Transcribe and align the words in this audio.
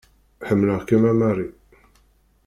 Ḥemmeleɣ-kem, 0.47 1.03
a 1.11 1.13
Mary. 1.19 1.47